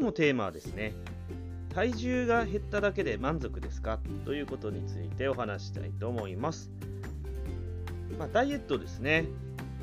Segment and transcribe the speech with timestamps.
[0.00, 0.94] 日のテーマはですね、
[1.74, 4.00] 体重が減っただけで満足ですか？
[4.24, 6.70] ということについてお話したいと思います。
[8.18, 9.26] まあ、ダイエットですね、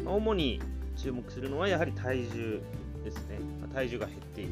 [0.04, 0.60] まあ、主に
[0.96, 2.61] 注目するのはやはり体重
[3.04, 4.50] ですね、まあ、体重が減っていく。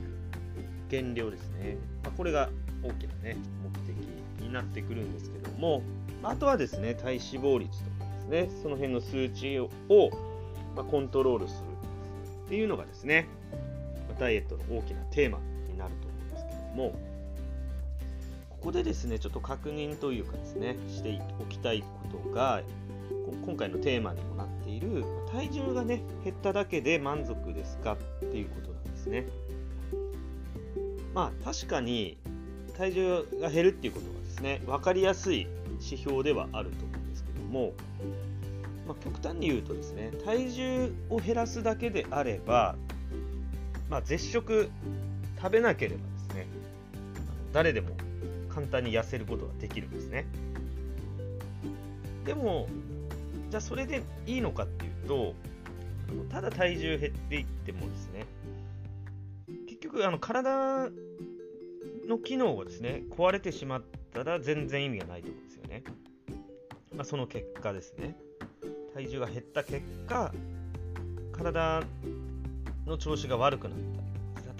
[0.88, 2.50] 減量ですね、まこれが
[2.84, 3.96] 大きなね目的
[4.40, 5.82] になってくるんですけども、
[6.22, 8.62] まあとはですね体脂肪率とかですね。
[8.62, 9.70] その辺の数値を、
[10.76, 11.60] まコントロールする
[12.46, 13.28] っていうのがですね、
[14.08, 15.40] まダイエットの大きなテーマ。
[15.76, 16.94] になると思うんですけども
[18.50, 22.64] ここでですねちょっと確認というかですねしておきたいことが
[23.46, 27.94] 今回のテーマにもなっている体重がね減っただけで満足ですか？
[27.94, 29.28] っていうことなんですね。
[31.14, 32.18] まあ確かに
[32.78, 35.48] 体重が減るっていうことはですね分かりやすい
[35.82, 37.74] 指標ではあると思うんですけども、
[38.88, 42.76] まあ、極端に言うとですね体重を減らすだけであれば、
[43.90, 44.70] まあ、絶食
[45.38, 46.48] 食べなければですね
[47.54, 47.96] 誰でも
[48.50, 50.26] 簡単に痩せることができるんですね。
[52.26, 52.68] でも
[53.50, 55.36] じゃあそれでいいのかっていうと
[56.30, 58.26] ただ体重減っていってもですね
[59.68, 60.90] 結局あの体
[62.08, 63.84] の機能がですね壊れてしまっ
[64.14, 65.84] たら全然意味がないと思うんですよね、
[66.96, 68.16] まあ、その結果ですね。
[68.94, 70.34] 体重が減った結果
[71.34, 71.84] 体
[72.86, 74.05] の調子が悪くなった。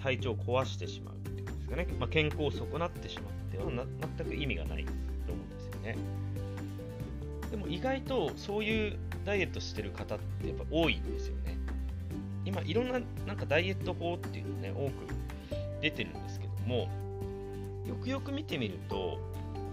[0.06, 3.86] 体調を壊してしまうっていうですかね、まあ、健康を損なってしまっては
[4.18, 4.92] 全く意味がないと
[5.34, 5.98] 思うんですよね
[7.50, 11.58] でも意外とそういうダイエットしてる方ってやっぱ多いんですよね。
[12.46, 14.92] 今いろんななんかダイエット法っていうのね、多く
[15.82, 16.90] 出てるんですけども、
[17.88, 19.20] よくよく見てみると、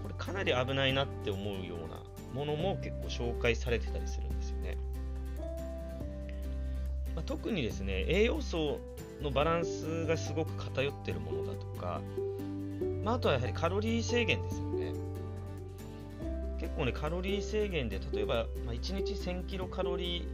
[0.01, 2.01] これかなり危ないなって思うような
[2.33, 4.77] ものも結構紹介されてたりするんですよね。
[7.15, 8.79] まあ、特にですね、栄養素
[9.23, 12.01] のバランスがすごく偏ってるものだとか、
[13.03, 14.93] まあ、あとはやはりカロリー制限ですよね。
[16.59, 20.25] 結構ね、カロリー制限で、例えば、まあ、1日1000キロカロリー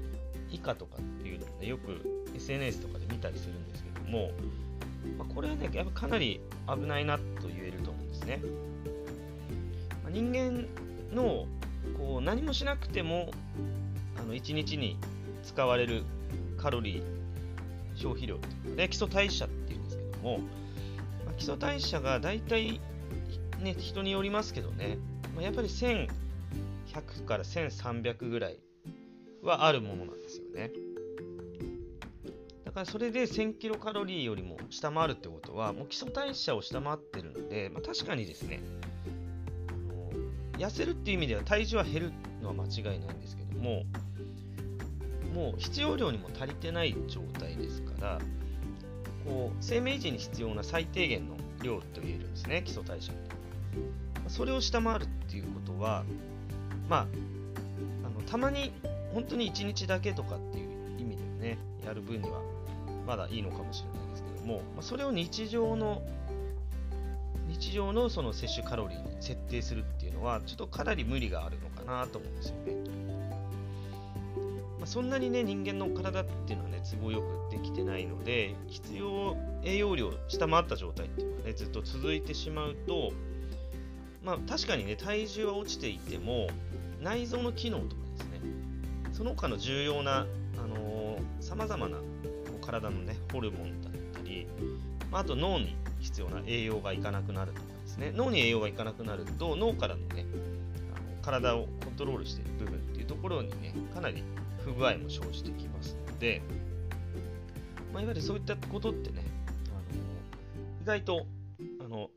[0.51, 4.31] 以下とかっていうのをね、よく SNS とかで見たりするんですけども、
[5.17, 8.41] まあ、これはね、やっぱかなり危ないなと言えると思うんですね。
[10.03, 10.67] まあ、人間
[11.13, 11.47] の
[11.97, 13.31] こう何もしなくても
[14.17, 14.97] あの1日に
[15.43, 16.03] 使われる
[16.57, 17.18] カロリー
[17.99, 20.39] 消費量っていうね、基礎代謝っていうんですけども、
[21.25, 22.79] まあ、基礎代謝が大体、
[23.61, 24.97] ね、人によりますけどね、
[25.35, 26.09] まあ、やっぱり1100
[27.25, 28.59] から1300ぐらい
[29.43, 30.71] はあるものなんですよね。
[32.63, 38.61] だからそれで1000キロカロリーよりも下回るってことは、もう基礎代謝を下回ってるので、まあ、確かにですね、
[40.57, 42.11] 痩せるっていう意味では体重は減る
[42.41, 43.83] のは間違いないんですけども、
[45.33, 48.19] もう必要量にも足りてない状態ですから、
[49.25, 53.13] こう生命維持に必要な最低限の量と言えるんですね、基礎代謝。
[54.27, 56.03] それを下回るっていうことは、
[56.87, 57.05] まあ、
[58.05, 58.71] あのたまに
[59.13, 62.41] 本当に1日だけとかっていう意味でね、やる分には
[63.05, 66.01] まだいいのかもしれないですけども、まあ、それを日常の
[67.47, 72.88] 日常のその摂取カロリーに設定するっていうのは、ちょっとかなり無理があるのかなと思うんですよね。
[74.89, 83.11] そんなにね、人間の体っていうのはね、都合よくできてないので、必要栄養量下回った状態っていうのがね、ずっと続いてしまうと、
[84.23, 86.47] まあ、確かにね、体重は落ちていても、
[87.03, 88.41] 内臓の機能とかですね、
[89.13, 90.25] その他の重要な、
[91.39, 91.99] さまざまな
[92.65, 94.47] 体のね、ホルモンだったり、
[95.11, 100.25] あ、と脳に必要な栄養がいかなくなるとかですね、脳に栄養がいかなくなると、脳からのね、
[100.95, 104.23] あの体をコントロールしている部分っていうところにね、かなり
[104.65, 106.41] 不具合も生じてきますので、
[107.93, 109.23] まあ、いわゆるそういったことってね、
[109.69, 109.81] あの
[110.83, 111.25] 意外と
[111.83, 112.09] あの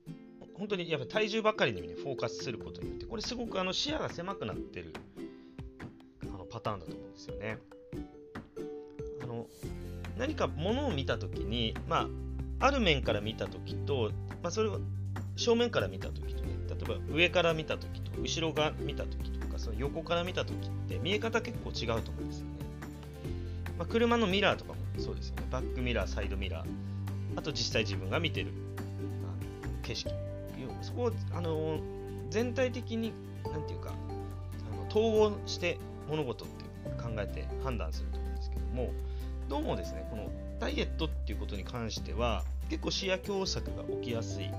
[0.55, 4.93] 本当にやっぱ体重ばかりに、ね、フォーカスすることによって、これすごくあの視野が狭くなってる
[6.25, 7.59] あのパターンだと思うんですよね。
[9.23, 9.47] あの
[10.19, 12.09] 何か物を見たときに、ま
[12.61, 14.11] あ、ある面から見たときと、
[14.43, 14.79] まあ、それを
[15.37, 22.51] 正面から見たときとね、例えば上から見たときと、後ろが見たときと、その横から見たときって見え方結構違うと思うんですよね。
[23.79, 25.45] まあ、車のミラーとかもそうですよね。
[25.51, 26.69] バックミラー、サイドミラー、
[27.37, 28.53] あと実際自分が見てる
[29.83, 30.11] 景色
[30.81, 31.79] そこをあの
[32.31, 33.13] 全体的に
[33.45, 33.93] なんていうか
[34.73, 35.79] あの統合して
[36.09, 36.65] 物事って
[37.03, 38.91] 考えて判断すると思うんですけども
[39.49, 44.51] どうもですねこのダイエットっていうことに関しては結構視野狭窄が起きやすい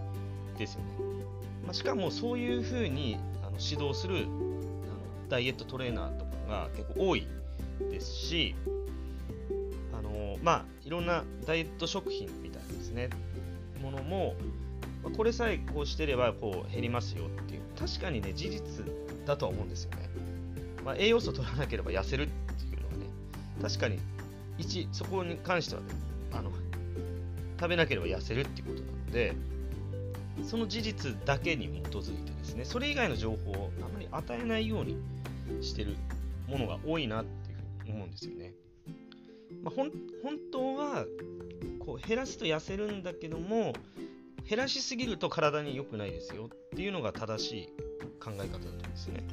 [0.57, 0.85] ですよね、
[1.65, 4.27] まあ、しかもそういうふうにあの指導する
[5.29, 7.27] ダイエットトレーナーとかが結構多い
[7.91, 8.55] ですし
[9.97, 13.09] あのまあいろんなダイエット食品みたいなですね
[13.81, 14.35] ものも
[15.03, 17.63] まこれさえこうしてればこう減りますよっていう。
[17.77, 18.85] 確かにね事実
[19.25, 20.09] だとは思うんですよね、
[20.85, 23.09] まあ、栄養素取らなければ痩せるっていうのはね
[23.61, 23.99] 確かに
[24.57, 25.87] 一そこに関してはね
[26.31, 26.51] あの
[27.59, 29.33] 食べなければ痩せるっていうことなので
[30.41, 34.97] その事実だけに基づいてですねそれ以外の情報をあまり与えないように
[35.61, 35.95] してる
[36.47, 38.53] ものが多いなっていうふうに思うんですよね。
[39.63, 39.91] まあ、本
[40.51, 41.05] 当は
[41.79, 43.73] こう減らすと痩せるんだけども
[44.47, 47.67] 減らしすぎると体に良くないですよっていうのが正しい
[48.19, 49.23] 考え方だと思うんですね。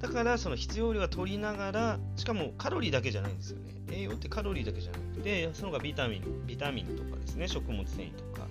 [0.00, 3.72] だからその必要量は取りながらしかもカロリーだけじゃないんですよね。
[3.92, 8.46] 栄養ってカロリーだけじゃなくてその他ビタミンビタミンとかですね食物繊維とか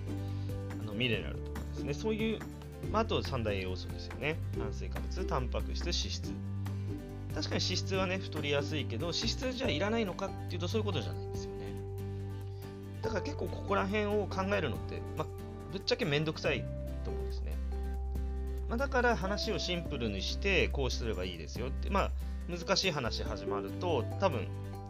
[1.02, 1.94] ミネラルとかですね。
[1.94, 2.38] そういう、
[2.90, 4.36] まあ、あと三大栄養素ですよね。
[4.58, 6.32] 炭水化物タンパク質脂質。
[7.34, 11.62] 確かに脂質はね太りやすいけど脂質じゃいらないのかっていうとそういうことじゃないんですよね。
[13.02, 15.26] だから結構ここら辺を考えるのって、まあ、
[15.72, 16.64] ぶっちゃけめんどくさい
[17.04, 17.56] と思うんですね、
[18.68, 22.10] まあ、だから話をシンプルにしてこうすればいいですよってまあ
[22.48, 24.46] 難しい話始まると多分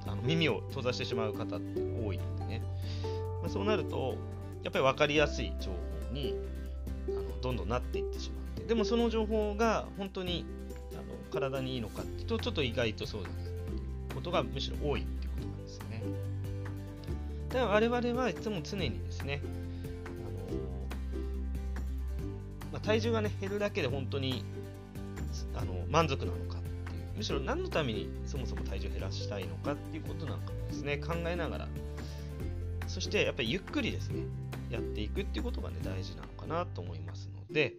[0.06, 2.62] あの耳を閉ざしてしまう方って多いのでね、
[3.41, 4.17] まあ、そうなると
[4.62, 6.35] やっぱり分かりやすい情報に
[7.09, 8.62] あのどんどんなっていってしまって。
[8.64, 10.44] でもその情報が本当に
[10.93, 13.29] あの体にいいのかっていうとちょっと意外とそうだ
[14.14, 16.03] ことがむしろ多いっていうことなんですよね。
[17.49, 19.41] だから我々はいつも常にですね
[20.05, 20.59] あの、
[22.73, 24.44] まあ、体重がね減るだけで本当に
[25.55, 31.69] あの満足なのかっていうむしろ何のためにそもそも体重を減らしたいのかっていうことなんかもですね、考えながら、
[32.87, 34.23] そしてやっぱりゆっくりですね、
[34.72, 37.74] やっていくっていうことがね、大事なのかなと思いますので、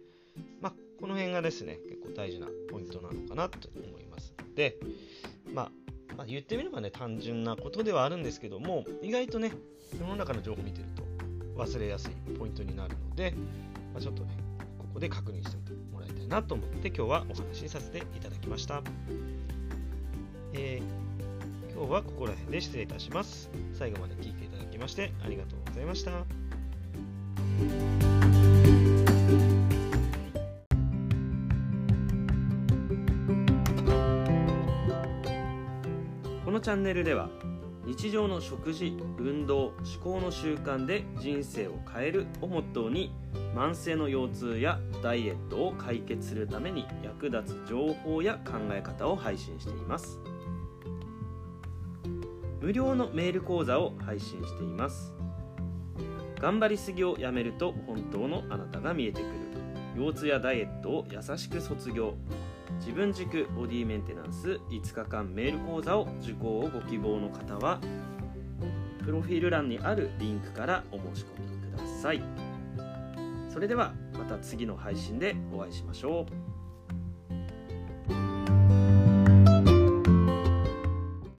[0.60, 4.78] まあ、この辺がですね、結構大事なポイントなのかなと思いますので、
[5.52, 5.70] まあ、
[6.16, 9.52] まあ、言ってみればね、単純なことではあるんですけども、意外とね、
[9.98, 11.02] 世の中の情報を見てると
[11.56, 13.34] 忘れやすいポイントになるので、
[13.92, 14.36] まあ、ちょっとね、
[14.78, 15.56] ここで確認して
[15.92, 18.82] もらいたいなと思って今日はお話しさせていただきました。
[20.52, 23.50] えー、今日はここら辺で失礼いたします。
[23.72, 26.43] 最後まで聞いていただきましてありがとうございました。
[36.44, 37.28] このチャンネルでは
[37.86, 43.12] 日常の食事運動思考の習慣で人生を変えるをモットーに
[43.54, 50.18] 慢性の腰痛やダイエットを解決するために役立つ情報や考え方を配信しています。
[52.64, 55.12] 無料のメール講座を配信しています
[56.44, 59.32] 頑張りすぎをやめると本当のあなたが見えてくる。
[59.96, 62.12] 腰痛やダイエットを優しく卒業。
[62.80, 64.60] 自分軸ボディメンテナンス。
[64.68, 67.80] 5日間メール講座を受講をご希望の方は
[69.02, 72.22] プロフィール欄にあるリンクからお申し込みください。
[73.48, 76.43] それではまた次の配信でお会いしましょう。